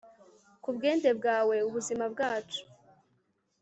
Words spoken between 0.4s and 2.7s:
ku bwende bwawe, ubuzima bwacu